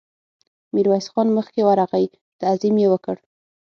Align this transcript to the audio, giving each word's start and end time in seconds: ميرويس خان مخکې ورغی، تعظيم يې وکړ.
ميرويس 0.73 1.07
خان 1.11 1.27
مخکې 1.37 1.59
ورغی، 1.65 2.05
تعظيم 2.41 2.75
يې 2.83 2.87
وکړ. 2.91 3.15